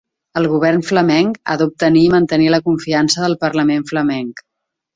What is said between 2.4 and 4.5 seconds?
la confiança del parlament flamenc.